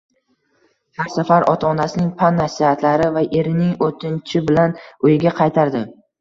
[1.01, 4.75] Har safar ota-onasining pand-nasihatlari va erining o`tinchi bilan
[5.07, 5.85] uyiga qaytardi